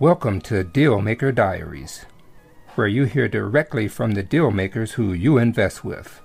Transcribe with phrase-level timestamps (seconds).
[0.00, 2.04] Welcome to Dealmaker Diaries,
[2.74, 6.20] where you hear directly from the deal makers who you invest with.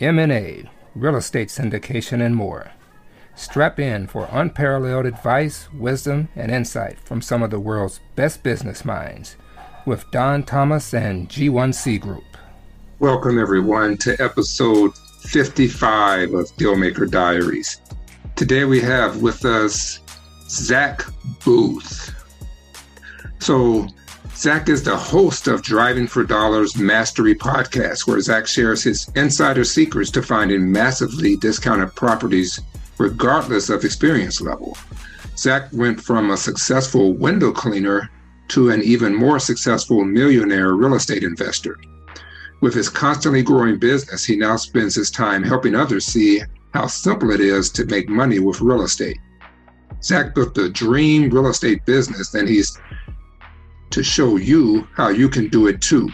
[0.00, 2.72] M&A, real estate syndication, and more.
[3.36, 8.84] Strap in for unparalleled advice, wisdom, and insight from some of the world's best business
[8.84, 9.36] minds
[9.86, 12.36] with Don Thomas and G1C Group.
[12.98, 14.92] Welcome, everyone, to episode
[15.22, 17.80] 55 of Dealmaker Diaries.
[18.34, 20.00] Today we have with us
[20.48, 21.04] Zack
[21.44, 22.17] Boothe.
[23.38, 23.88] So,
[24.34, 29.64] Zack is the host of Driving for Dollars Mastery podcast, where Zack shares his insider
[29.64, 32.60] secrets to finding massively discounted properties
[32.98, 34.76] regardless of experience level.
[35.36, 38.10] Zack went from a successful window cleaner
[38.48, 41.76] to an even more successful millionaire real estate investor.
[42.60, 46.42] With his constantly growing business, he now spends his time helping others see
[46.74, 49.18] how simple it is to make money with real estate.
[50.02, 52.76] Zack built the dream real estate business, and he's
[53.98, 56.08] to show you how you can do it too.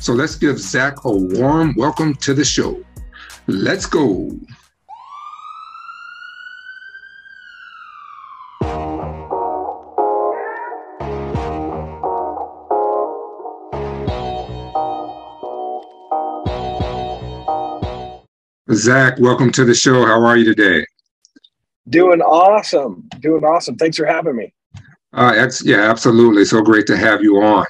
[0.00, 2.82] So let's give Zack a warm welcome to the show.
[3.46, 4.30] Let's go.
[18.72, 20.06] Zack, welcome to the show.
[20.06, 20.86] How are you today?
[21.86, 23.10] Doing awesome.
[23.20, 23.76] Doing awesome.
[23.76, 24.54] Thanks for having me.
[25.12, 26.44] Uh, yeah, absolutely.
[26.44, 27.66] So great to have you on.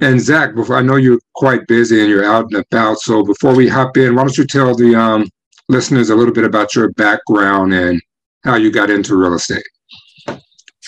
[0.00, 3.54] And Zack, before I know you're quite busy and you're out and about, so before
[3.54, 5.30] we hop in, why don't you tell the um,
[5.68, 8.02] listeners a little bit about your background and
[8.44, 9.64] how you got into real estate?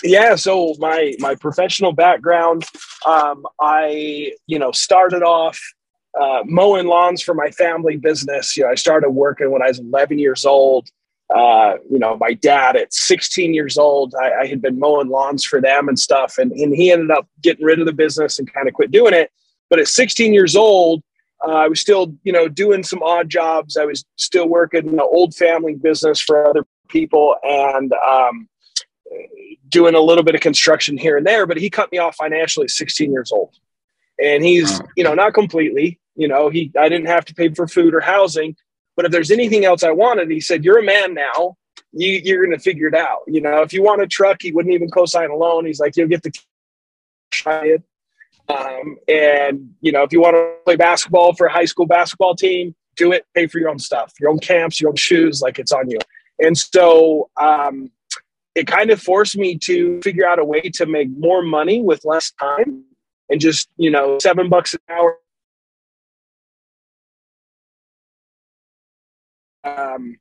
[0.03, 2.65] Yeah, so my my professional background,
[3.05, 5.59] um, I you know started off
[6.19, 8.55] uh, mowing lawns for my family business.
[8.55, 10.87] You know, I started working when I was 11 years old
[11.35, 15.45] uh, you know, my dad at 16 years old, I, I, had been mowing lawns
[15.45, 16.39] for them and stuff.
[16.39, 19.13] And, and he ended up getting rid of the business and kind of quit doing
[19.13, 19.31] it.
[19.69, 21.03] But at 16 years old,
[21.47, 23.77] uh, I was still, you know, doing some odd jobs.
[23.77, 28.49] I was still working in the old family business for other people and um,
[29.69, 31.45] doing a little bit of construction here and there.
[31.45, 33.55] But he cut me off financially at 16 years old.
[34.21, 37.67] And he's, you know, not completely, you know, he, I didn't have to pay for
[37.67, 38.57] food or housing,
[38.99, 41.55] but if there's anything else I wanted, he said, You're a man now.
[41.93, 43.19] You, you're going to figure it out.
[43.27, 45.65] You know, if you want a truck, he wouldn't even co sign a loan.
[45.65, 46.33] He's like, You'll get the.
[48.49, 52.35] Um, and, you know, if you want to play basketball for a high school basketball
[52.35, 55.59] team, do it, pay for your own stuff, your own camps, your own shoes, like
[55.59, 55.99] it's on you.
[56.39, 57.89] And so, um,
[58.53, 62.03] it kind of forced me to figure out a way to make more money with
[62.03, 62.83] less time
[63.29, 65.19] and just, you know, seven bucks an hour
[69.63, 70.17] um,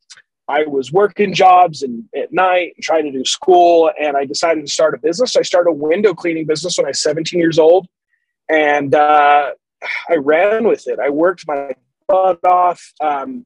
[0.49, 4.67] I was working jobs and at night and trying to do school, and I decided
[4.67, 5.37] to start a business.
[5.37, 7.87] I started a window cleaning business when I was 17 years old,
[8.49, 9.51] and uh,
[10.09, 10.99] I ran with it.
[10.99, 11.75] I worked my
[12.07, 12.93] butt off.
[13.01, 13.45] Um,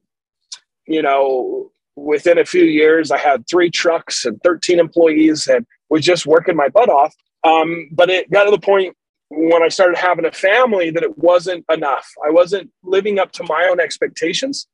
[0.87, 6.05] you know, within a few years, I had three trucks and 13 employees, and was
[6.05, 7.13] just working my butt off.
[7.43, 8.95] Um, but it got to the point
[9.29, 12.09] when I started having a family that it wasn't enough.
[12.25, 14.67] I wasn't living up to my own expectations.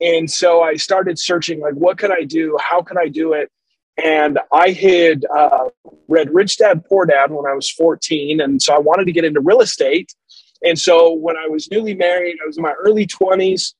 [0.00, 2.58] And so I started searching, like, what could I do?
[2.60, 3.50] How could I do it?
[4.02, 5.68] And I had uh,
[6.08, 8.40] read Rich Dad Poor Dad when I was 14.
[8.40, 10.12] And so I wanted to get into real estate.
[10.64, 13.74] And so when I was newly married, I was in my early 20s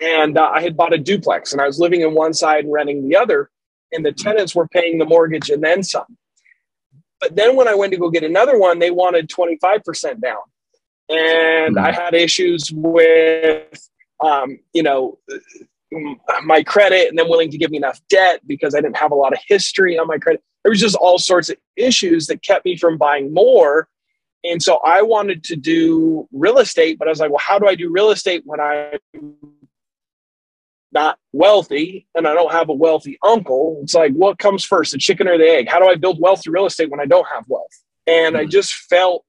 [0.00, 2.72] and uh, I had bought a duplex and I was living in one side and
[2.72, 3.50] renting the other.
[3.90, 6.18] And the tenants were paying the mortgage and then some.
[7.20, 10.36] But then when I went to go get another one, they wanted 25% down.
[11.08, 11.78] And mm-hmm.
[11.78, 13.87] I had issues with
[14.20, 15.18] um, you know,
[16.44, 19.16] my credit and then willing to give me enough debt because I didn't have a
[19.16, 20.42] lot of history on my credit.
[20.62, 23.88] There was just all sorts of issues that kept me from buying more.
[24.44, 27.66] And so I wanted to do real estate, but I was like, well, how do
[27.66, 28.98] I do real estate when I'm
[30.92, 33.80] not wealthy and I don't have a wealthy uncle?
[33.82, 35.68] It's like, what comes first, the chicken or the egg?
[35.68, 37.66] How do I build wealth through real estate when I don't have wealth?
[38.06, 38.50] And I mm-hmm.
[38.50, 39.24] just felt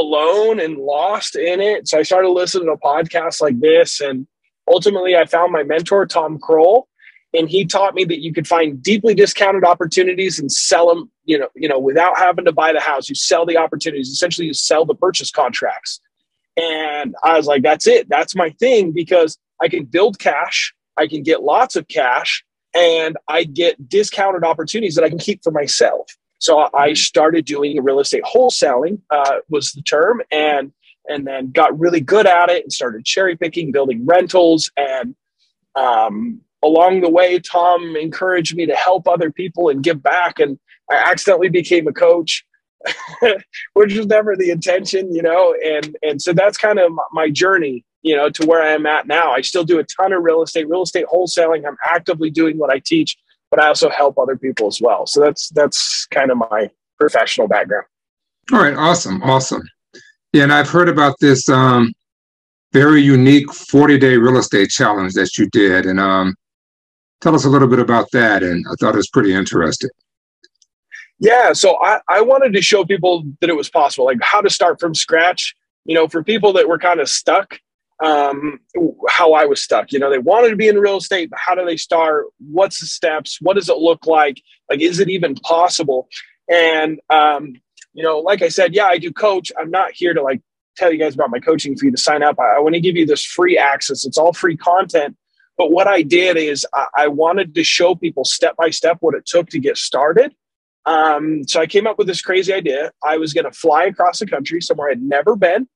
[0.00, 1.88] alone and lost in it.
[1.88, 4.00] So I started listening to podcasts like this.
[4.00, 4.26] And
[4.68, 6.88] ultimately, I found my mentor, Tom Kroll.
[7.32, 11.38] And he taught me that you could find deeply discounted opportunities and sell them, you
[11.38, 13.08] know, you know, without having to buy the house.
[13.08, 14.08] You sell the opportunities.
[14.08, 16.00] Essentially, you sell the purchase contracts.
[16.56, 18.08] And I was like, that's it.
[18.08, 22.44] That's my thing because I can build cash, I can get lots of cash,
[22.74, 26.06] and I get discounted opportunities that I can keep for myself.
[26.44, 30.72] So I started doing real estate wholesaling uh, was the term, and
[31.08, 35.14] and then got really good at it and started cherry picking, building rentals, and
[35.74, 40.38] um, along the way, Tom encouraged me to help other people and give back.
[40.38, 40.58] And
[40.90, 42.44] I accidentally became a coach.
[43.72, 45.56] which was never the intention, you know.
[45.64, 49.06] And and so that's kind of my journey, you know, to where I am at
[49.06, 49.32] now.
[49.32, 51.66] I still do a ton of real estate, real estate wholesaling.
[51.66, 53.16] I'm actively doing what I teach,
[53.54, 55.06] but I also help other people as well.
[55.06, 57.84] So that's that's kind of my professional background.
[58.52, 59.62] All right, awesome, awesome.
[60.32, 61.92] Yeah, and I've heard about this um,
[62.72, 66.34] very unique 40 day real estate challenge that you did, and um,
[67.20, 68.42] tell us a little bit about that.
[68.42, 69.90] And I thought it was pretty interesting.
[71.20, 74.50] Yeah, so I, I wanted to show people that it was possible, like how to
[74.50, 75.54] start from scratch.
[75.84, 77.60] You know, for people that were kind of stuck,
[78.04, 78.60] um,
[79.08, 79.92] how I was stuck.
[79.92, 82.26] You know, they wanted to be in real estate, but how do they start?
[82.38, 83.38] What's the steps?
[83.40, 84.42] What does it look like?
[84.70, 86.08] Like, is it even possible?
[86.50, 87.54] And um,
[87.94, 89.50] you know, like I said, yeah, I do coach.
[89.58, 90.42] I'm not here to like
[90.76, 92.38] tell you guys about my coaching fee to sign up.
[92.38, 94.04] I, I want to give you this free access.
[94.04, 95.16] It's all free content.
[95.56, 99.14] But what I did is I, I wanted to show people step by step what
[99.14, 100.34] it took to get started.
[100.84, 102.92] Um, so I came up with this crazy idea.
[103.02, 105.66] I was going to fly across the country somewhere I'd never been,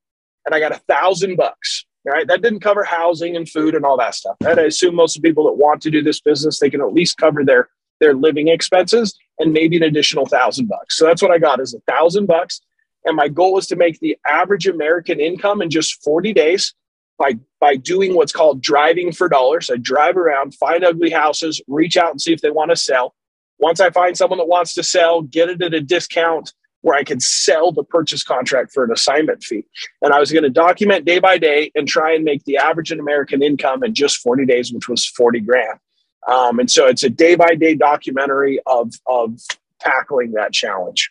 [0.45, 1.85] and I got a thousand bucks.
[2.05, 4.37] Right, that didn't cover housing and food and all that stuff.
[4.47, 6.81] And I assume most of the people that want to do this business, they can
[6.81, 7.69] at least cover their
[7.99, 10.97] their living expenses and maybe an additional thousand bucks.
[10.97, 12.61] So that's what I got is a thousand bucks.
[13.05, 16.73] And my goal is to make the average American income in just 40 days
[17.17, 19.69] by by doing what's called driving for dollars.
[19.69, 23.13] I drive around, find ugly houses, reach out and see if they want to sell.
[23.59, 27.03] Once I find someone that wants to sell, get it at a discount where I
[27.03, 29.65] could sell the purchase contract for an assignment fee.
[30.01, 32.91] And I was going to document day by day and try and make the average
[32.91, 35.79] in American income in just 40 days, which was 40 grand.
[36.27, 39.39] Um, and so it's a day by day documentary of of
[39.79, 41.09] tackling that challenge.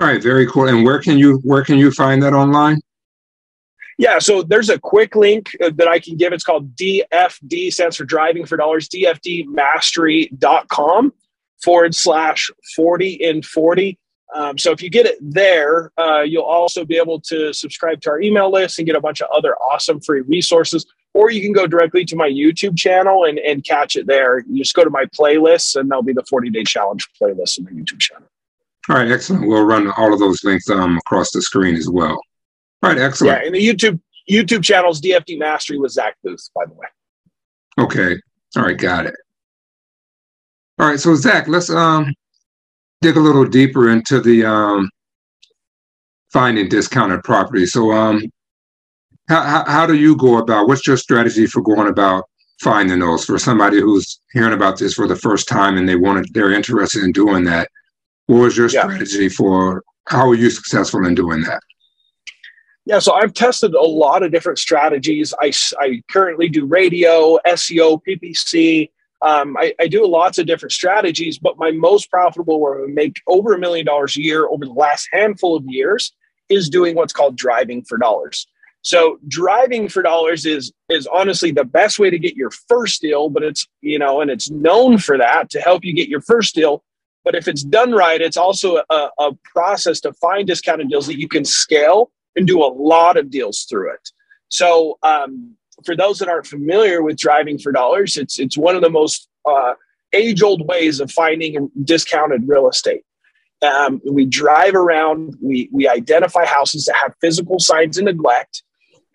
[0.00, 0.68] All right, very cool.
[0.68, 2.80] And where can you where can you find that online?
[3.98, 6.34] Yeah, so there's a quick link uh, that I can give.
[6.34, 11.14] It's called DFD, stands for Driving for Dollars, DFDmastery.com
[11.62, 13.98] forward slash 40 in 40.
[14.34, 18.10] Um, so if you get it there, uh, you'll also be able to subscribe to
[18.10, 20.84] our email list and get a bunch of other awesome free resources
[21.16, 24.40] or you can go directly to my YouTube channel and, and catch it there.
[24.40, 27.64] You just go to my playlists, and there'll be the 40 day challenge playlist in
[27.64, 28.28] my YouTube channel.
[28.90, 29.48] All right, excellent.
[29.48, 32.20] We'll run all of those links um, across the screen as well.
[32.82, 33.40] All right, excellent.
[33.40, 33.98] Yeah, and the YouTube
[34.30, 36.86] YouTube channel's DFD Mastery with Zack Boothe, by the way.
[37.78, 38.20] Okay.
[38.56, 39.14] All right, got it.
[40.78, 42.12] All right, so Zack, let's um
[43.00, 44.90] dig a little deeper into the um
[46.32, 47.66] finding discounted property.
[47.66, 48.22] So um
[49.28, 52.24] how, how, do you go about what's your strategy for going about
[52.60, 56.26] finding those for somebody who's hearing about this for the first time and they wanted
[56.32, 57.68] they're interested in doing that
[58.26, 59.28] what was your strategy yeah.
[59.28, 61.60] for how were you successful in doing that
[62.86, 68.00] yeah so i've tested a lot of different strategies i, I currently do radio seo
[68.08, 68.90] ppc
[69.26, 73.16] um, I, I, do lots of different strategies but my most profitable where I make
[73.26, 76.12] over a million dollars a year over the last handful of years
[76.48, 78.46] is doing what's called driving for dollars
[78.86, 83.28] so driving for dollars is is honestly the best way to get your first deal,
[83.28, 86.54] but it's you know, and it's known for that to help you get your first
[86.54, 86.84] deal.
[87.24, 91.18] But if it's done right, it's also a, a process to find discounted deals that
[91.18, 94.08] you can scale and do a lot of deals through it.
[94.50, 98.82] So um, for those that aren't familiar with driving for dollars, it's it's one of
[98.82, 99.74] the most uh,
[100.12, 103.02] age old ways of finding discounted real estate.
[103.62, 108.62] Um, we drive around, we we identify houses that have physical signs of neglect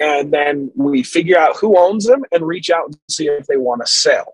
[0.01, 3.57] and then we figure out who owns them and reach out and see if they
[3.57, 4.33] want to sell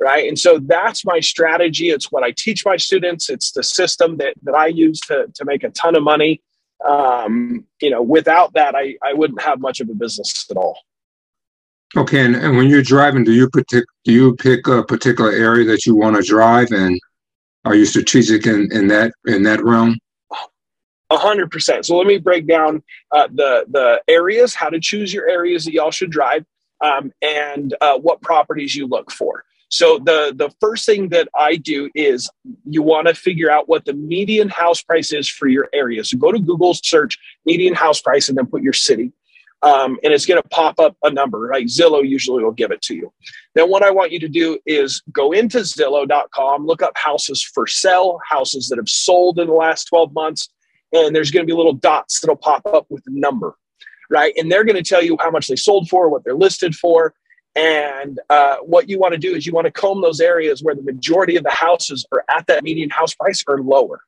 [0.00, 0.28] right?
[0.28, 1.90] And so that's my strategy.
[1.90, 3.28] It's what i teach my students.
[3.28, 6.40] It's the system that, that i use to, to make a ton of money.
[6.88, 10.78] Um, you know without that I, I wouldn't have much of a business at all
[11.96, 15.64] okay and, and when you're driving do you pick do you pick a particular area
[15.64, 16.98] that you want to drive and
[17.64, 19.96] are you strategic in, in that in that realm
[21.10, 21.86] A hundred percent.
[21.86, 25.72] So let me break down uh, the the areas, how to choose your areas that
[25.72, 26.44] y'all should drive,
[26.84, 29.44] um, and uh, what properties you look for.
[29.70, 32.28] So the the first thing that I do is
[32.68, 36.04] you want to figure out what the median house price is for your area.
[36.04, 39.12] So go to Google, search median house price, and then put your city.
[39.62, 41.66] Um, and it's going to pop up a number, right?
[41.66, 43.12] Zillow usually will give it to you.
[43.54, 47.66] Then what I want you to do is go into Zillow.com, look up houses for
[47.66, 50.48] sale, houses that have sold in the last 12 months,
[50.92, 53.56] and there's going to be little dots that'll pop up with the number,
[54.10, 54.32] right?
[54.36, 57.14] And they're going to tell you how much they sold for, what they're listed for.
[57.56, 60.76] And uh, what you want to do is you want to comb those areas where
[60.76, 64.02] the majority of the houses are at that median house price or lower,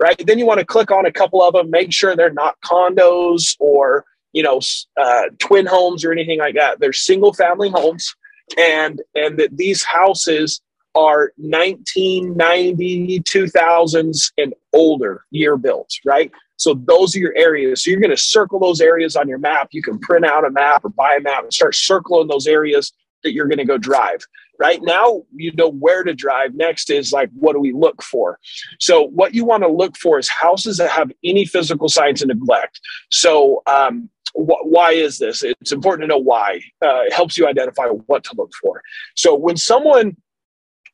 [0.00, 0.20] right?
[0.26, 3.54] Then you want to click on a couple of them, make sure they're not condos
[3.60, 4.60] or you know
[5.00, 6.78] uh, twin homes or anything like that.
[6.78, 8.14] They're single family homes,
[8.58, 10.60] and and that these houses
[10.94, 16.30] are 1990, 2000s, and older year built right?
[16.56, 17.84] So those are your areas.
[17.84, 19.68] So you're going to circle those areas on your map.
[19.72, 22.92] You can print out a map or buy a map and start circling those areas
[23.22, 24.20] that you're going to go drive.
[24.58, 26.54] Right now, you know where to drive.
[26.54, 28.38] Next is like, what do we look for?
[28.80, 32.28] So, what you want to look for is houses that have any physical signs of
[32.28, 32.80] neglect.
[33.10, 35.42] So, um, wh- why is this?
[35.42, 36.60] It's important to know why.
[36.84, 38.82] Uh, it helps you identify what to look for.
[39.14, 40.16] So, when someone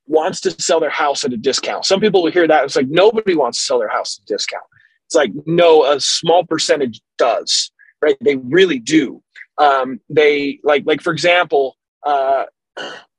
[0.06, 2.64] wants to sell their house at a discount, some people will hear that.
[2.64, 4.64] It's like nobody wants to sell their house at a discount.
[5.06, 7.70] It's like, no, a small percentage does,
[8.00, 8.16] right?
[8.22, 9.22] They really do.
[9.58, 12.44] Um, they like, like for example, uh,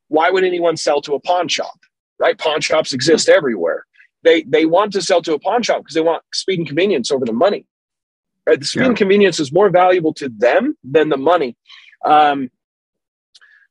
[0.07, 1.77] why would anyone sell to a pawn shop?
[2.19, 2.37] Right?
[2.37, 3.85] Pawn shops exist everywhere.
[4.23, 7.11] They they want to sell to a pawn shop because they want speed and convenience
[7.11, 7.65] over the money.
[8.47, 8.59] Right?
[8.59, 8.87] The speed yeah.
[8.87, 11.55] and convenience is more valuable to them than the money.
[12.03, 12.49] Um,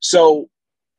[0.00, 0.48] so,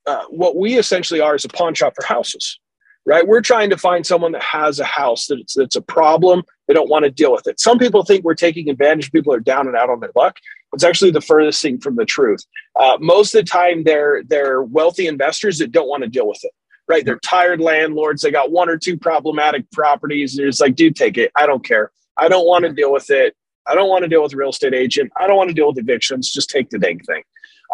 [0.06, 2.60] uh, what we essentially are is a pawn shop for houses.
[3.06, 3.28] Right?
[3.28, 6.44] We're trying to find someone that has a house that's that's a problem.
[6.68, 7.60] They don't want to deal with it.
[7.60, 9.12] Some people think we're taking advantage.
[9.12, 10.38] People are down and out on their luck.
[10.74, 12.46] It's actually the furthest thing from the truth.
[12.80, 16.40] Uh, most of the time, they're they're wealthy investors that don't want to deal with
[16.44, 16.52] it.
[16.88, 17.04] Right?
[17.04, 18.22] They're tired landlords.
[18.22, 20.38] They got one or two problematic properties.
[20.38, 21.32] And it's like, dude, take it.
[21.36, 21.92] I don't care.
[22.18, 23.36] I don't want to deal with it.
[23.68, 25.12] I don't want to deal with a real estate agent.
[25.18, 26.32] I don't want to deal with evictions.
[26.32, 27.24] Just take the dang thing.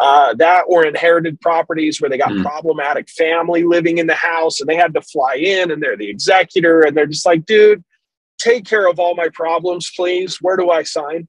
[0.00, 2.42] Uh, that or inherited properties where they got mm.
[2.42, 6.08] problematic family living in the house and they had to fly in and they're the
[6.08, 7.84] executor and they're just like, dude,
[8.38, 10.38] take care of all my problems, please.
[10.40, 11.28] Where do I sign?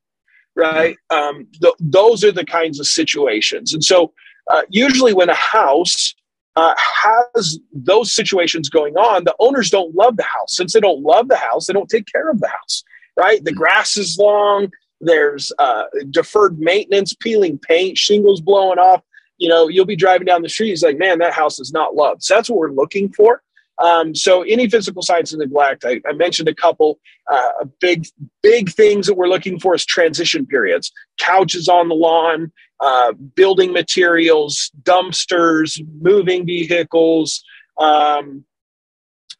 [0.55, 0.97] right?
[1.09, 3.73] Um, th- those are the kinds of situations.
[3.73, 4.13] And so,
[4.49, 6.13] uh, usually, when a house
[6.55, 10.55] uh, has those situations going on, the owners don't love the house.
[10.55, 12.83] Since they don't love the house, they don't take care of the house,
[13.21, 13.43] right?
[13.43, 19.01] The grass is long, there's uh, deferred maintenance, peeling paint, shingles blowing off.
[19.37, 20.71] You know, you'll be driving down the street.
[20.71, 22.23] It's like, man, that house is not loved.
[22.23, 23.41] So that's what we're looking for.
[23.79, 26.99] Um, so any physical signs of neglect, I, I mentioned a couple.
[27.31, 28.05] Uh, big
[28.43, 33.73] big things that we're looking for is transition periods, couches on the lawn, uh, building
[33.73, 37.43] materials, dumpsters, moving vehicles.
[37.79, 38.45] Um,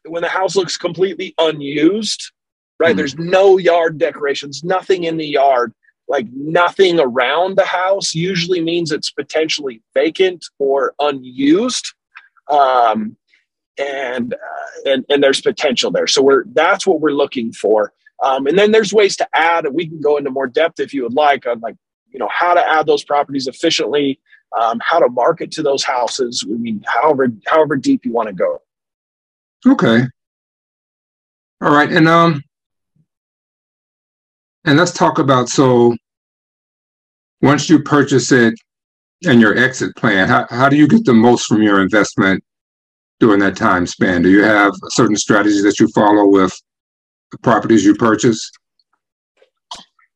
[0.04, 2.32] when the house looks completely unused,
[2.82, 2.90] right?
[2.90, 2.96] Mm-hmm.
[2.96, 5.72] There's no yard decorations, nothing in the yard,
[6.08, 8.12] like nothing around the house.
[8.12, 11.86] Usually means it's potentially vacant or unused.
[12.50, 13.16] Um,
[13.78, 16.08] and uh, and and there's potential there.
[16.08, 17.92] So we're that's what we're looking for.
[18.22, 19.64] Um, and then there's ways to add.
[19.72, 21.76] We can go into more depth if you would like on like
[22.10, 24.20] you know how to add those properties efficiently,
[24.60, 26.44] um, how to market to those houses.
[26.46, 28.60] I mean, however however deep you want to go.
[29.66, 30.02] Okay.
[31.62, 32.42] All right, and um,
[34.64, 35.96] and let's talk about so
[37.40, 38.54] once you purchase it
[39.26, 42.42] and your exit plan, how, how do you get the most from your investment
[43.20, 44.22] during that time span?
[44.22, 46.56] Do you have certain strategies that you follow with
[47.32, 48.50] the properties you purchase?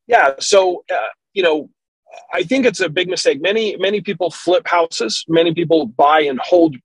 [0.06, 0.34] Yeah.
[0.38, 1.68] So, uh, you know,
[2.32, 3.42] I think it's a big mistake.
[3.42, 5.24] Many, many people flip houses.
[5.28, 6.76] Many people buy and hold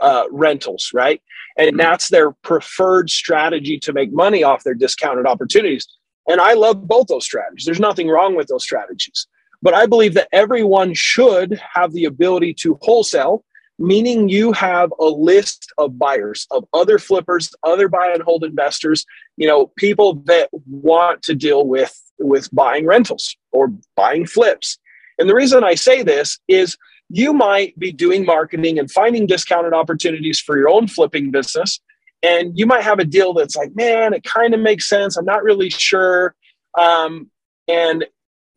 [0.00, 1.20] uh, rentals, right?
[1.58, 5.86] And that's their preferred strategy to make money off their discounted opportunities.
[6.28, 7.64] And I love both those strategies.
[7.64, 9.26] There's nothing wrong with those strategies.
[9.62, 13.44] But I believe that everyone should have the ability to wholesale
[13.80, 19.06] meaning you have a list of buyers of other flippers other buy and hold investors
[19.38, 24.78] you know people that want to deal with with buying rentals or buying flips
[25.18, 26.76] and the reason i say this is
[27.08, 31.80] you might be doing marketing and finding discounted opportunities for your own flipping business
[32.22, 35.24] and you might have a deal that's like man it kind of makes sense i'm
[35.24, 36.34] not really sure
[36.78, 37.30] um,
[37.68, 38.04] and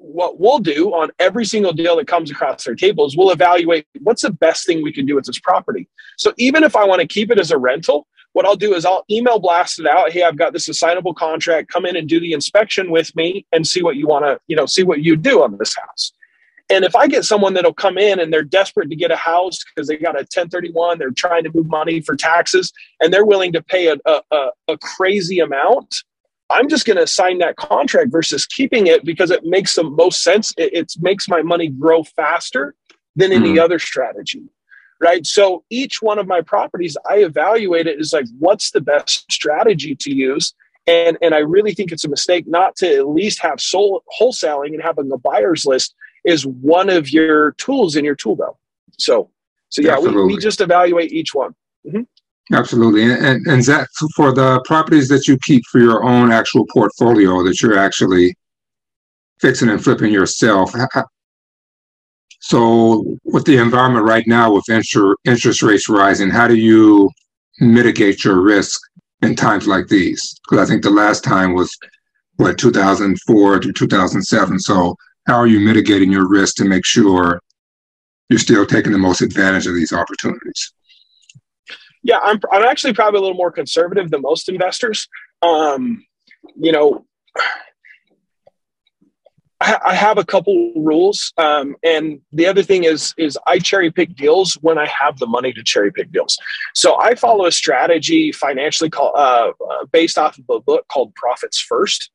[0.04, 3.88] what we'll do on every single deal that comes across our table is we'll evaluate
[4.02, 5.88] what's the best thing we can do with this property.
[6.18, 8.86] So even if I want to keep it as a rental, what I'll do is
[8.86, 10.12] I'll email blast it out.
[10.12, 11.72] Hey, I've got this assignable contract.
[11.72, 14.56] Come in and do the inspection with me and see what you want to, you
[14.56, 16.12] know, see what you do on this house.
[16.70, 19.60] And if I get someone that'll come in and they're desperate to get a house
[19.64, 23.52] because they got a 1031, they're trying to move money for taxes, and they're willing
[23.54, 26.04] to pay a, a, a crazy amount,
[26.50, 30.24] I'm just going to sign that contract versus keeping it because it makes the most
[30.24, 30.54] sense.
[30.58, 32.76] It, it makes my money grow faster
[33.16, 33.60] than any mm-hmm.
[33.60, 34.44] other strategy.
[35.02, 35.26] Right.
[35.26, 39.96] So each one of my properties, I evaluate it as like, what's the best strategy
[39.96, 40.54] to use?
[40.86, 44.74] And, and I really think it's a mistake not to at least have soul, wholesaling
[44.74, 48.58] and having a buyer's list is one of your tools in your tool belt.
[48.98, 49.30] So,
[49.70, 51.54] so yeah, we, we just evaluate each one.
[51.86, 52.04] Mm-hmm.
[52.54, 53.04] Absolutely.
[53.04, 57.62] And, and Zack, for the properties that you keep for your own actual portfolio that
[57.62, 58.36] you're actually
[59.40, 60.74] fixing and flipping yourself,
[62.42, 67.10] so with the environment right now with interest rates rising, how do you
[67.62, 68.82] mitigate your risk
[69.22, 70.38] in times like these?
[70.44, 71.74] Because I think the last time was
[72.36, 74.60] what 2004 to 2007.
[74.60, 77.42] So how are you mitigating your risk to make sure
[78.30, 80.74] you're still taking the most advantage of these opportunities?
[82.04, 85.08] Yeah, I'm, I'm actually probably a little more conservative than most investors.
[85.42, 86.06] Um,
[86.56, 87.06] you know,
[89.62, 94.16] I, have a couple rules, um, and the other thing is is I cherry pick
[94.16, 96.38] deals when I have the money to cherry pick deals.
[96.76, 101.16] So I follow a strategy financially called uh, uh, based off of a book called
[101.16, 102.12] Profits First.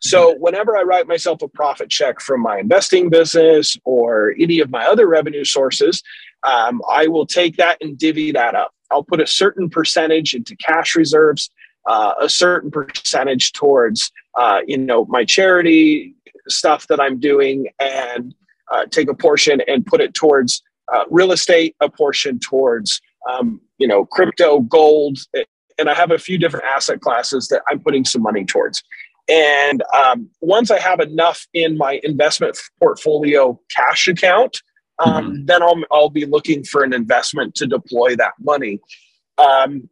[0.00, 4.70] So whenever I write myself a profit check from my investing business or any of
[4.70, 6.02] my other revenue sources,
[6.42, 8.72] um, I will take that and divvy that up.
[8.90, 11.50] I'll put a certain percentage into cash reserves,
[11.86, 16.14] uh, a certain percentage towards, uh, you know, my charity
[16.48, 18.34] stuff that I'm doing, and
[18.70, 20.62] uh, take a portion and put it towards
[20.92, 25.18] uh, real estate, a portion towards, um, you know, crypto, gold,
[25.78, 28.82] and I have a few different asset classes that I'm putting some money towards.
[29.28, 34.62] And um, once I have enough in my investment portfolio cash account,
[34.98, 35.44] um, mm-hmm.
[35.46, 38.80] then I'll, I'll be looking for an investment to deploy that money.
[39.38, 39.88] Um,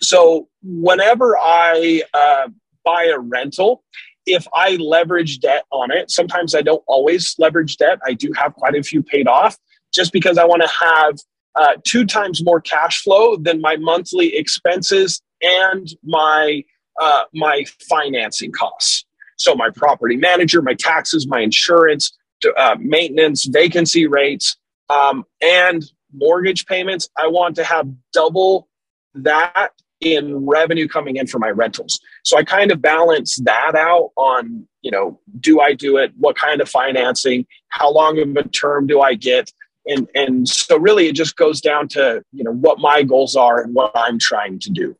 [0.00, 2.48] so whenever I uh,
[2.84, 3.84] buy a rental,
[4.26, 7.98] if I leverage debt on it, sometimes I don't always leverage debt.
[8.06, 9.56] I do have quite a few paid off
[9.92, 11.18] just because I want to have
[11.54, 16.62] uh, two times more cash flow than my monthly expenses and my
[17.00, 19.04] uh, my financing costs.
[19.36, 22.16] So my property manager, my taxes, my insurance,
[22.56, 24.56] uh, maintenance, vacancy rates,
[24.90, 27.08] um, and mortgage payments.
[27.16, 28.68] I want to have double
[29.14, 32.00] that in revenue coming in for my rentals.
[32.24, 36.12] So I kind of balance that out on, you know, do I do it?
[36.16, 37.46] What kind of financing?
[37.68, 39.52] How long of a term do I get?
[39.86, 43.60] And and so really it just goes down to, you know, what my goals are
[43.60, 44.96] and what I'm trying to do.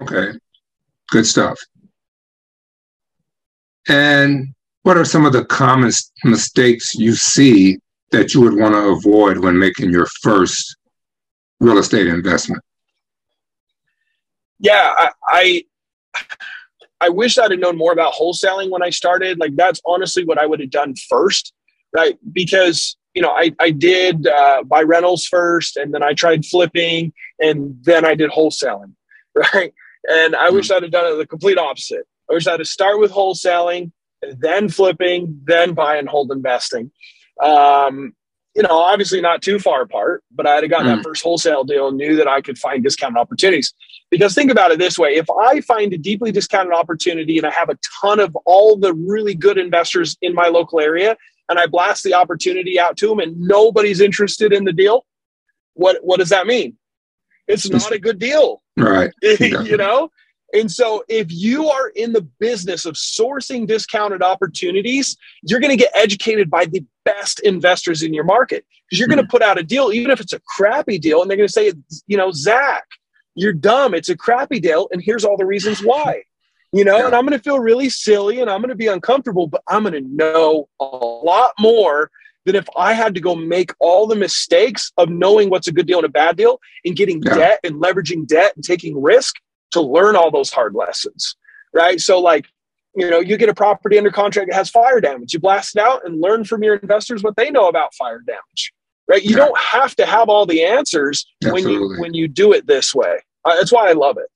[0.00, 0.38] Okay.
[1.12, 1.60] Good stuff.
[3.86, 5.90] And what are some of the common
[6.24, 7.76] mistakes you see
[8.12, 10.74] that you would want to avoid when making your first
[11.60, 12.62] real estate investment?
[14.58, 15.64] Yeah, I, I,
[17.02, 19.38] I wish I'd have known more about wholesaling when I started.
[19.38, 21.52] Like that's honestly what I would have done first,
[21.94, 22.16] right?
[22.32, 27.12] Because you know, I, I did uh, buy rentals first, and then I tried flipping,
[27.38, 28.94] and then I did wholesaling,
[29.52, 29.74] right?
[30.08, 30.74] And I wish hmm.
[30.74, 32.06] I'd have done it the complete opposite.
[32.30, 33.92] I wish I'd have started with wholesaling,
[34.38, 36.90] then flipping, then buy and hold investing.
[37.42, 38.14] Um,
[38.54, 40.90] you know, obviously not too far apart, but I had gotten mm.
[40.90, 41.02] that hmm.
[41.02, 43.72] first wholesale deal and knew that I could find discounted opportunities.
[44.10, 47.50] Because think about it this way if I find a deeply discounted opportunity and I
[47.50, 51.16] have a ton of all the really good investors in my local area
[51.48, 55.06] and I blast the opportunity out to them and nobody's interested in the deal,
[55.72, 56.76] what, what does that mean?
[57.48, 58.62] It's not a good deal.
[58.76, 59.10] Right.
[59.22, 60.10] you know?
[60.54, 65.82] And so if you are in the business of sourcing discounted opportunities, you're going to
[65.82, 69.16] get educated by the best investors in your market because you're mm-hmm.
[69.16, 71.48] going to put out a deal, even if it's a crappy deal, and they're going
[71.48, 71.72] to say,
[72.06, 72.84] you know, Zack,
[73.34, 73.94] you're dumb.
[73.94, 74.88] It's a crappy deal.
[74.92, 76.22] And here's all the reasons why.
[76.74, 77.06] You know, yeah.
[77.06, 79.82] and I'm going to feel really silly and I'm going to be uncomfortable, but I'm
[79.82, 82.10] going to know a lot more
[82.44, 85.86] than if I had to go make all the mistakes of knowing what's a good
[85.86, 87.34] deal and a bad deal and getting yeah.
[87.34, 89.36] debt and leveraging debt and taking risk
[89.72, 91.36] to learn all those hard lessons.
[91.72, 92.00] Right.
[92.00, 92.46] So, like,
[92.94, 95.82] you know, you get a property under contract that has fire damage, you blast it
[95.82, 98.72] out and learn from your investors what they know about fire damage.
[99.08, 99.22] Right.
[99.22, 99.36] You yeah.
[99.36, 101.64] don't have to have all the answers Absolutely.
[101.64, 103.18] when you when you do it this way.
[103.44, 104.26] Uh, that's why I love it.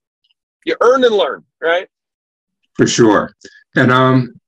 [0.64, 1.88] You earn and learn, right?
[2.74, 3.32] For sure.
[3.76, 4.40] And um,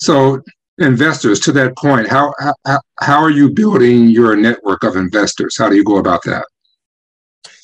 [0.00, 0.42] so
[0.78, 5.56] investors to that point how, how how are you building your network of investors?
[5.58, 6.46] How do you go about that?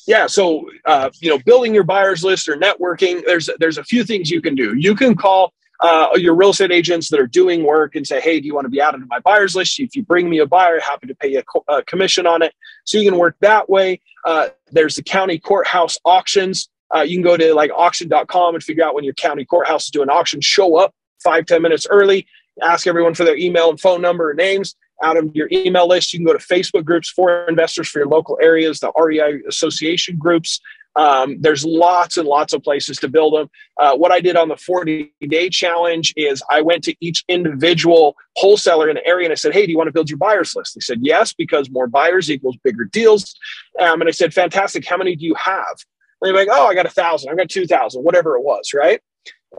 [0.05, 4.03] Yeah so uh, you know building your buyers list or networking there's there's a few
[4.03, 4.75] things you can do.
[4.77, 8.39] You can call uh, your real estate agents that are doing work and say hey
[8.39, 9.79] do you want to be added to my buyers list?
[9.79, 12.41] If you bring me a buyer happy to pay you a, co- a commission on
[12.41, 12.53] it.
[12.83, 14.01] So you can work that way.
[14.25, 16.69] Uh, there's the county courthouse auctions.
[16.93, 19.89] Uh, you can go to like auction.com and figure out when your county courthouse is
[19.89, 22.27] doing auction show up five ten minutes early
[22.63, 26.13] ask everyone for their email and phone number and names out of your email list.
[26.13, 30.17] You can go to Facebook groups for investors for your local areas, the REI association
[30.17, 30.61] groups.
[30.95, 33.49] Um, there's lots and lots of places to build them.
[33.77, 38.15] Uh, what I did on the 40 day challenge is I went to each individual
[38.37, 40.55] wholesaler in the area and I said, Hey, do you want to build your buyers
[40.55, 40.75] list?
[40.75, 43.35] They said, Yes, because more buyers equals bigger deals.
[43.79, 44.87] Um, and I said, Fantastic.
[44.87, 45.75] How many do you have?
[46.21, 49.01] And they're like, Oh, I got a thousand, I got 2,000, whatever it was, right?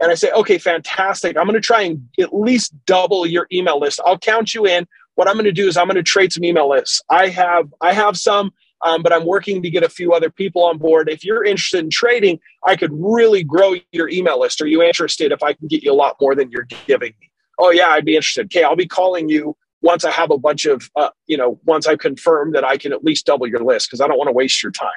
[0.01, 1.37] And I say, okay, fantastic.
[1.37, 3.99] I'm going to try and at least double your email list.
[4.05, 4.87] I'll count you in.
[5.15, 7.01] What I'm going to do is I'm going to trade some email lists.
[7.09, 8.51] I have I have some
[8.85, 11.09] um, but I'm working to get a few other people on board.
[11.09, 14.61] If you're interested in trading, I could really grow your email list.
[14.61, 17.31] Are you interested if I can get you a lot more than you're giving me?
[17.59, 18.45] Oh, yeah, I'd be interested.
[18.45, 21.87] Okay, I'll be calling you once I have a bunch of, uh, you know, once
[21.87, 24.33] I confirm that I can at least double your list because I don't want to
[24.33, 24.89] waste your time.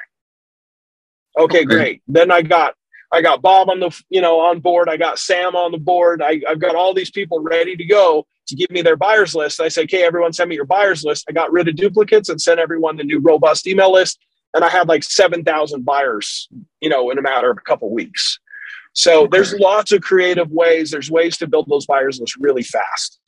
[1.37, 2.01] Okay, okay, great.
[2.07, 2.75] Then I got
[3.11, 4.89] I got Bob on the you know on board.
[4.89, 6.21] I got Sam on the board.
[6.21, 9.59] I, I've got all these people ready to go to give me their buyers list.
[9.59, 11.25] I say, okay, everyone send me your buyers list.
[11.29, 14.19] I got rid of duplicates and sent everyone the new robust email list.
[14.53, 16.49] And I had like 7,000 buyers,
[16.81, 18.39] you know, in a matter of a couple weeks.
[18.93, 20.91] So there's lots of creative ways.
[20.91, 23.19] There's ways to build those buyers lists really fast.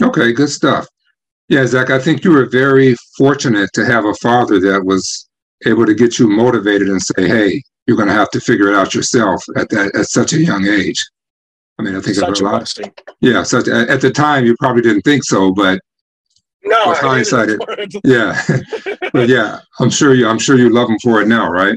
[0.00, 0.86] Okay, good stuff.
[1.48, 5.28] Yeah, Zack, I think you were very fortunate to have a father that was
[5.66, 8.74] able to get you motivated and say, hey, you're going to have to figure it
[8.74, 11.02] out yourself at that at such a young age.
[11.78, 12.58] I mean, I think Such a lot.
[12.58, 12.92] Blessing.
[13.20, 15.80] Yeah, so at the time you probably didn't think so, but
[16.64, 18.40] no, with hindsight, it, yeah,
[19.12, 21.76] but yeah, I'm sure you, I'm sure you love them for it now, right?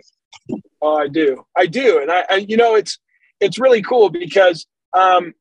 [0.82, 3.00] Oh, I do, I do, and I, I you know, it's
[3.39, 5.34] it's really cool because, um,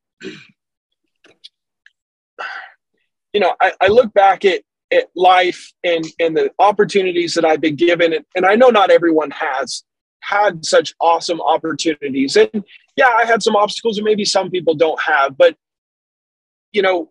[3.32, 7.60] you know, I, I look back at at life and and the opportunities that I've
[7.60, 9.84] been given, and, and I know not everyone has
[10.24, 12.36] had such awesome opportunities.
[12.36, 12.64] And
[12.96, 15.56] yeah, I had some obstacles and maybe some people don't have, but
[16.72, 17.10] you know,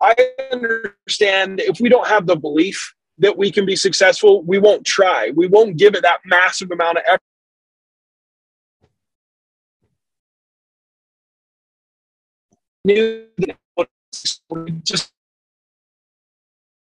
[0.00, 0.14] I
[0.52, 5.32] understand if we don't have the belief that we can be successful, we won't try.
[5.34, 7.22] We won't give it that massive amount of effort.
[12.84, 13.26] New
[14.84, 15.12] just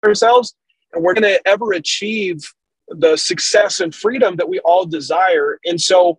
[0.04, 0.54] ourselves
[0.92, 2.52] and we're going to ever achieve
[2.88, 5.58] the success and freedom that we all desire.
[5.64, 6.18] And so,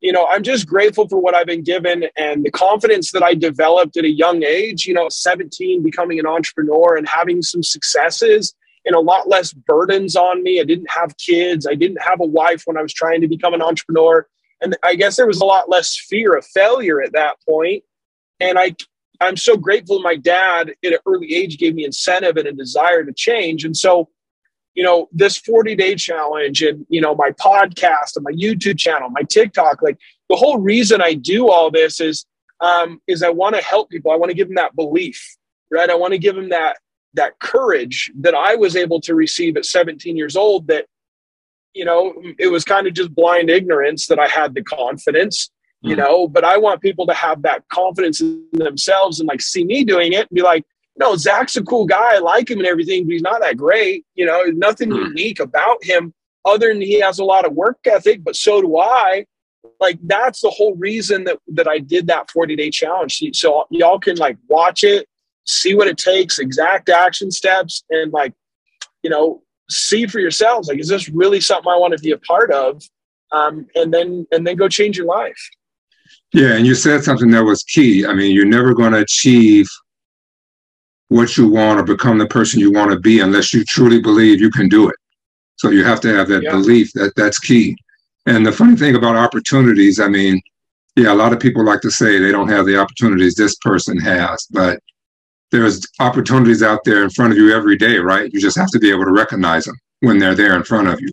[0.00, 3.34] you know, I'm just grateful for what I've been given and the confidence that I
[3.34, 8.54] developed at a young age, you know, 17, becoming an entrepreneur and having some successes
[8.84, 10.60] and a lot less burdens on me.
[10.60, 11.66] I didn't have kids.
[11.66, 14.26] I didn't have a wife when I was trying to become an entrepreneur.
[14.60, 17.82] And I guess there was a lot less fear of failure at that point.
[18.40, 18.76] And I,
[19.20, 23.04] I'm so grateful my dad at an early age gave me incentive and a desire
[23.04, 23.64] to change.
[23.64, 24.10] And so
[24.74, 29.08] you know, this 40 day challenge and, you know, my podcast and my YouTube channel,
[29.10, 32.26] my TikTok, like the whole reason I do all this is,
[32.60, 34.10] um, is I want to help people.
[34.10, 35.36] I want to give them that belief,
[35.70, 35.88] right?
[35.88, 36.78] I want to give them that,
[37.14, 40.86] that courage that I was able to receive at 17 years old that,
[41.72, 45.50] you know, it was kind of just blind ignorance that I had the confidence,
[45.82, 46.00] you hmm.
[46.00, 49.84] know, but I want people to have that confidence in themselves and like see me
[49.84, 50.64] doing it and be like,
[50.96, 52.16] no, Zack's a cool guy.
[52.16, 54.04] I like him and everything, but he's not that great.
[54.14, 55.08] You know, nothing mm.
[55.08, 58.78] unique about him other than he has a lot of work ethic, but so do
[58.78, 59.26] I.
[59.80, 63.22] Like that's the whole reason that that I did that 40 day challenge.
[63.32, 65.08] So y'all can like watch it,
[65.46, 68.34] see what it takes, exact action steps, and like,
[69.02, 70.68] you know, see for yourselves.
[70.68, 72.82] Like, is this really something I want to be a part of?
[73.32, 75.50] Um, and then and then go change your life.
[76.32, 78.06] Yeah, and you said something that was key.
[78.06, 79.66] I mean, you're never going to achieve
[81.14, 84.40] what you want or become the person you want to be unless you truly believe
[84.40, 84.96] you can do it.
[85.54, 86.50] So you have to have that yeah.
[86.50, 87.76] belief that that's key.
[88.26, 90.40] And the funny thing about opportunities, I mean,
[90.96, 93.96] yeah, a lot of people like to say they don't have the opportunities this person
[93.98, 94.80] has, but
[95.52, 98.32] there's opportunities out there in front of you every day, right?
[98.32, 101.00] You just have to be able to recognize them when they're there in front of
[101.00, 101.10] you.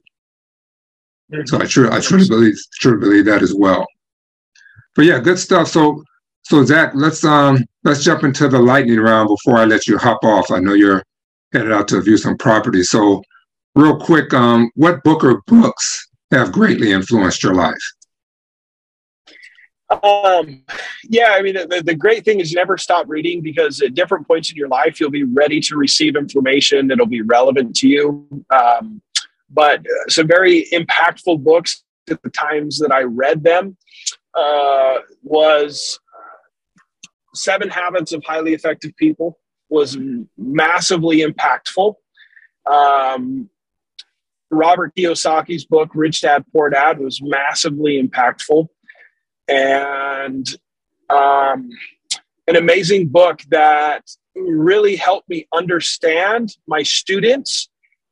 [1.45, 3.85] So I truly, I truly believe, truly believe that as well.
[4.95, 5.67] But yeah, good stuff.
[5.67, 6.03] So
[6.43, 10.23] so Zack, let's um let's jump into the lightning round before I let you hop
[10.23, 10.51] off.
[10.51, 11.03] I know you're
[11.53, 12.83] headed out to view some property.
[12.83, 13.21] So
[13.75, 17.81] real quick, um, what book or books have greatly influenced your life?
[20.03, 20.63] Um,
[21.09, 24.25] yeah, I mean, the, the great thing is you never stop reading because at different
[24.25, 28.45] points in your life, you'll be ready to receive information that'll be relevant to you.
[28.51, 29.01] Um,
[29.49, 33.75] but uh, some very impactful books at the times that I read them
[34.33, 35.99] uh, was
[37.33, 39.39] Seven Habits of Highly Effective People
[39.69, 39.97] was
[40.37, 41.95] massively impactful.
[42.69, 43.49] Um,
[44.49, 48.67] Robert Kiyosaki's book, Rich Dad Poor Dad, was massively impactful.
[49.47, 50.47] And
[51.09, 51.69] um,
[52.47, 54.03] an amazing book that
[54.35, 57.69] really helped me understand my students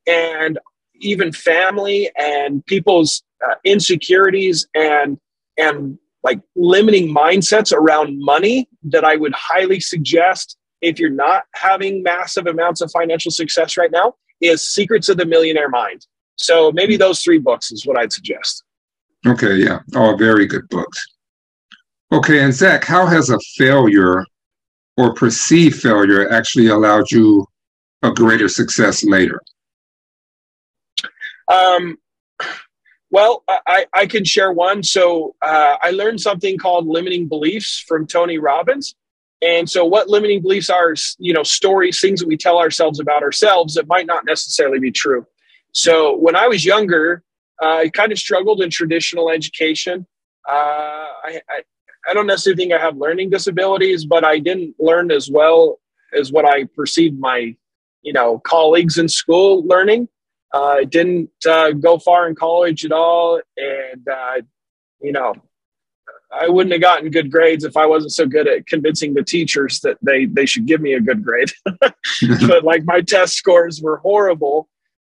[0.07, 0.59] and
[0.95, 5.17] even family and people's uh, insecurities and
[5.57, 12.03] and like limiting mindsets around money that I would highly suggest if you're not having
[12.03, 16.05] massive amounts of financial success right now is Secrets of the Millionaire Mind.
[16.37, 18.63] So maybe those three books is what I'd suggest.
[19.27, 21.05] Okay, yeah, all very good books.
[22.11, 24.25] Okay, and Zack, how has a failure
[24.97, 27.45] or perceived failure actually allowed you
[28.03, 29.41] a greater success later?
[31.49, 31.97] Um,
[33.11, 34.83] well, I, I can share one.
[34.83, 38.95] So uh, I learned something called limiting beliefs from Tony Robbins.
[39.41, 43.23] And so what limiting beliefs are, you know, stories, things that we tell ourselves about
[43.23, 45.25] ourselves that might not necessarily be true.
[45.71, 47.23] So when I was younger,
[47.61, 50.05] uh, I kind of struggled in traditional education.
[50.47, 50.51] Uh,
[51.23, 51.61] I, I,
[52.09, 55.79] I don't necessarily think I have learning disabilities, but I didn't learn as well
[56.13, 57.55] as what I perceived my,
[58.01, 60.09] you know, colleagues in school learning.
[60.53, 64.41] Uh, I didn't uh, go far in college at all, and uh,
[65.01, 65.35] you know,
[66.31, 69.79] I wouldn't have gotten good grades if I wasn't so good at convincing the teachers
[69.81, 71.51] that they they should give me a good grade.
[72.47, 74.69] but like my test scores were horrible,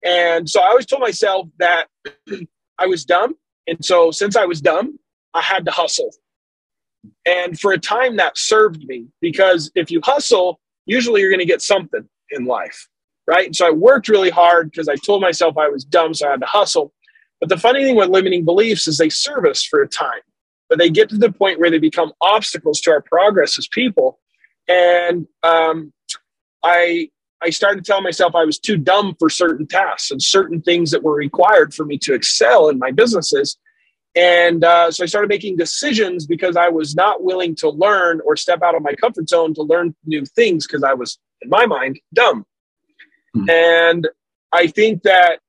[0.03, 1.87] and so I always told myself that
[2.77, 3.35] I was dumb,
[3.67, 4.99] and so since I was dumb,
[5.33, 6.11] I had to hustle.
[7.25, 11.45] And for a time, that served me because if you hustle, usually you're going to
[11.45, 12.87] get something in life,
[13.31, 13.45] right?
[13.45, 16.31] And so I worked really hard because I told myself I was dumb, so I
[16.31, 16.93] had to hustle.
[17.39, 20.19] But the funny thing with limiting beliefs is they serve us for a time,
[20.67, 24.19] but they get to the point where they become obstacles to our progress as people.
[24.67, 25.93] And um,
[26.61, 27.09] I
[27.41, 31.01] I started telling myself I was too dumb for certain tasks and certain things that
[31.01, 33.57] were required for me to excel in my businesses.
[34.13, 38.35] And uh, so I started making decisions because I was not willing to learn or
[38.35, 41.65] step out of my comfort zone to learn new things because I was, in my
[41.65, 42.45] mind, dumb.
[43.33, 43.49] Hmm.
[43.49, 44.07] And
[44.51, 45.39] I think that,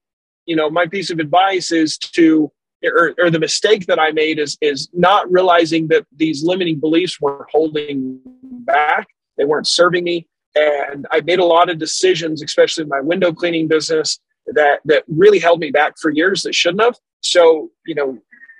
[0.46, 2.50] you know, my piece of advice is to,
[2.84, 7.20] or, or the mistake that I made is, is not realizing that these limiting beliefs
[7.20, 9.08] were holding back.
[9.36, 10.26] They weren't serving me.
[10.54, 14.18] And I made a lot of decisions, especially in my window cleaning business,
[14.48, 16.98] that, that really held me back for years that shouldn't have.
[17.20, 18.18] So, you know,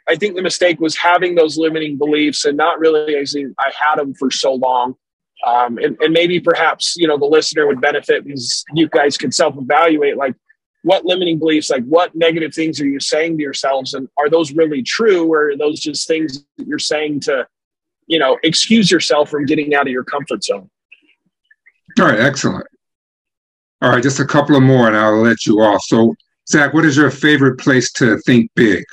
[0.09, 4.15] I think the mistake was having those limiting beliefs and not realizing I had them
[4.15, 4.95] for so long.
[5.45, 9.33] Um, and, and maybe perhaps, you know, the listener would benefit because you guys can
[9.33, 10.35] self evaluate like
[10.83, 13.95] what limiting beliefs, like what negative things are you saying to yourselves?
[13.95, 17.47] And are those really true or are those just things that you're saying to,
[18.07, 20.71] you know, excuse yourself from getting out of your comfort zone?
[21.99, 22.67] All right, excellent.
[23.81, 25.83] All right, just a couple of more and I'll let you off.
[25.83, 26.15] So,
[26.49, 28.85] Zack, what is your favorite place to think big?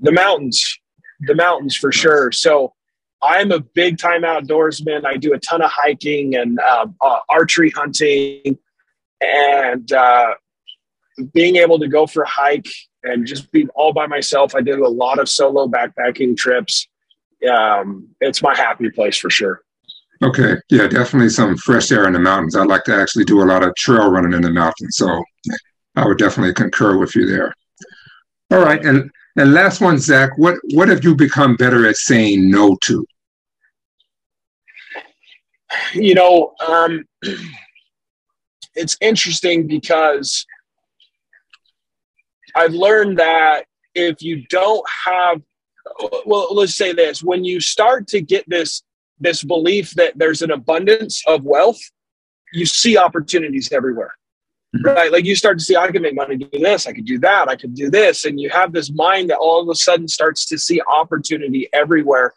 [0.00, 0.78] the mountains,
[1.20, 2.32] the mountains for sure.
[2.32, 2.72] So
[3.22, 5.04] I'm a big time outdoorsman.
[5.04, 8.58] I do a ton of hiking and uh, uh, archery hunting,
[9.20, 10.34] and uh,
[11.34, 12.68] being able to go for a hike
[13.02, 14.54] and just be all by myself.
[14.54, 16.88] I did a lot of solo backpacking trips.
[17.50, 19.62] Um, it's my happy place for sure.
[20.22, 22.54] Okay, yeah, definitely some fresh air in the mountains.
[22.54, 25.22] I like to actually do a lot of trail running in the mountains, so
[25.96, 27.54] I would definitely concur with you there.
[28.50, 32.50] All right, and and last one, Zack, what, what have you become better at saying
[32.50, 33.04] no to?
[35.94, 37.04] You know, um,
[38.74, 40.44] it's interesting because
[42.54, 45.40] I've learned that if you don't have,
[46.26, 48.82] well, let's say this: when you start to get this
[49.18, 51.80] this belief that there's an abundance of wealth,
[52.52, 54.14] you see opportunities everywhere.
[54.84, 55.10] Right?
[55.10, 57.48] Like you start to see, I can make money doing this, I could do that,
[57.48, 58.24] I could do this.
[58.24, 62.34] And you have this mind that all of a sudden starts to see opportunity everywhere.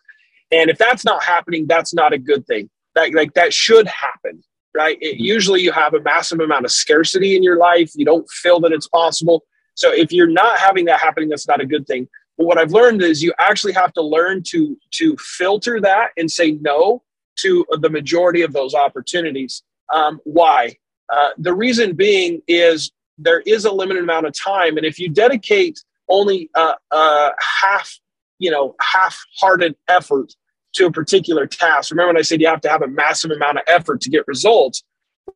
[0.51, 2.69] And if that's not happening, that's not a good thing.
[2.95, 4.43] That like that should happen,
[4.75, 4.97] right?
[4.99, 5.23] It, mm-hmm.
[5.23, 7.91] usually you have a massive amount of scarcity in your life.
[7.95, 9.43] You don't feel that it's possible.
[9.75, 12.07] So if you're not having that happening, that's not a good thing.
[12.37, 16.29] But what I've learned is you actually have to learn to to filter that and
[16.29, 17.03] say no
[17.37, 19.63] to the majority of those opportunities.
[19.91, 20.75] Um, why?
[21.09, 25.09] Uh, the reason being is there is a limited amount of time, and if you
[25.09, 27.99] dedicate only uh, uh, half,
[28.39, 30.33] you know, half-hearted effort
[30.73, 31.91] to a particular task.
[31.91, 34.27] Remember when I said you have to have a massive amount of effort to get
[34.27, 34.83] results?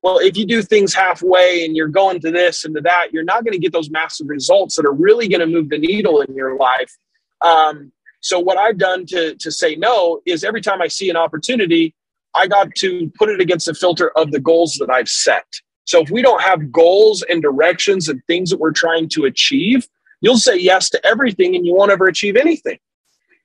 [0.02, 3.24] Well, if you do things halfway and you're going to this and to that, you're
[3.24, 6.22] not going to get those massive results that are really going to move the needle
[6.22, 6.96] in your life.
[7.42, 11.16] Um, so what I've done to to say no is every time I see an
[11.16, 11.94] opportunity,
[12.38, 15.46] I got to put it against the filter of the goals that I've set.
[15.86, 19.88] So if we don't have goals and directions and things that we're trying to achieve,
[20.22, 22.78] you'll say yes to everything and you won't ever achieve anything.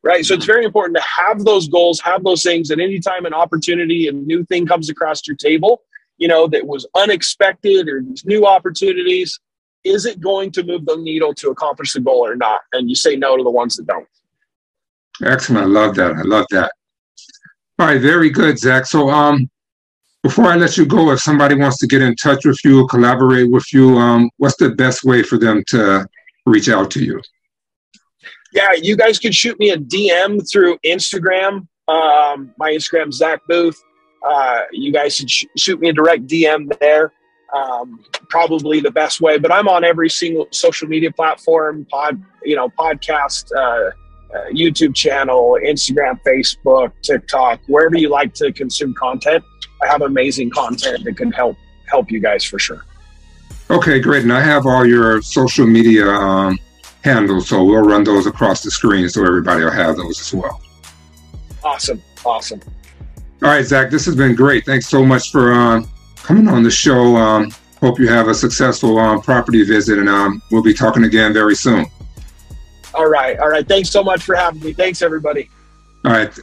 [0.05, 0.27] Right.
[0.27, 4.09] So it's very important to have those goals, have those things, and anytime an opportunity,
[4.09, 5.83] a new thing comes across your table,
[6.19, 9.39] you know, that was unexpected or these new opportunities,
[9.85, 12.63] is it going to move the needle to accomplish the goal or not?
[12.73, 14.09] And you say no to the ones that don't.
[15.25, 15.65] Excellent.
[15.65, 16.17] I love that.
[16.17, 16.73] I love that.
[17.83, 18.87] All right, very good, Zack.
[18.87, 19.51] So um
[20.23, 23.51] before I let you go, if somebody wants to get in touch with you, collaborate
[23.51, 26.07] with you, um, what's the best way for them to
[26.47, 27.21] reach out to you?
[28.53, 31.67] Yeah, you guys can shoot me a DM through Instagram.
[31.89, 33.75] Um, my Instagram, Zack Boothe.
[34.25, 37.13] Uh, you guys should sh- shoot me a direct DM there.
[37.53, 39.39] um, probably the best way.
[39.39, 43.91] But I'm on every single social media platform, pod, you know, podcast, uh,
[44.35, 49.45] uh, YouTube channel, Instagram, Facebook, TikTok, wherever you like to consume content.
[49.83, 52.85] I have amazing content that can help help you guys for sure.
[53.71, 54.23] Okay, great.
[54.23, 56.59] And I have all your social media um,
[57.05, 60.61] handles, so we'll run those across the screen so everybody will have those as well.
[61.65, 62.61] Awesome, awesome.
[63.43, 64.65] All right, Zack, this has been great.
[64.65, 65.83] Thanks so much for uh,
[66.17, 67.17] coming on the show.
[67.17, 71.33] Um, hope you have a successful um, property visit, and um, we'll be talking again
[71.33, 71.87] very soon.
[72.95, 73.39] All right.
[73.39, 73.67] All right.
[73.67, 74.73] Thanks so much for having me.
[74.73, 75.49] Thanks, everybody.
[76.05, 76.37] All right.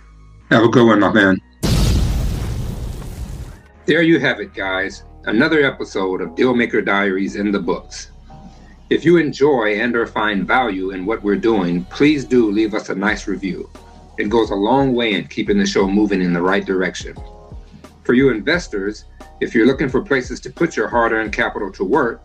[0.49, 1.39] Have a good one, my man.
[3.85, 5.03] There you have it, guys.
[5.25, 8.11] Another episode of Dealmaker Diaries in the books.
[8.89, 12.89] If you enjoy and or find value in what we're doing, please do leave us
[12.89, 13.69] a nice review.
[14.17, 17.15] It goes a long way in keeping the show moving in the right direction.
[18.03, 19.05] For you investors,
[19.39, 22.23] if you're looking for places to put your hard-earned capital to work,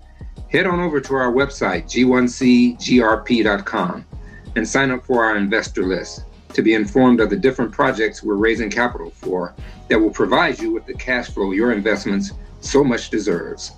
[0.48, 4.06] head on over to our website, g1cgrp.com
[4.56, 8.34] and sign up for our investor list to be informed of the different projects we're
[8.34, 9.54] raising capital for
[9.88, 13.72] that will provide you with the cash flow your investments so much deserves.